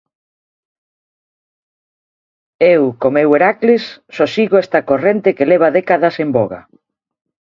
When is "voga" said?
6.37-6.61